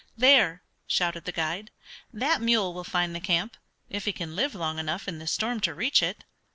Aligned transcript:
"There," 0.17 0.63
shouted 0.87 1.25
the 1.25 1.31
guide, 1.31 1.69
"that 2.11 2.41
mule 2.41 2.73
will 2.73 2.83
find 2.83 3.13
the 3.13 3.19
camp 3.19 3.55
if 3.87 4.05
he 4.05 4.11
can 4.11 4.35
live 4.35 4.55
long 4.55 4.79
enough 4.79 5.07
in 5.07 5.19
this 5.19 5.31
storm 5.33 5.59
to 5.59 5.75
reach 5.75 6.01
it." 6.01 6.25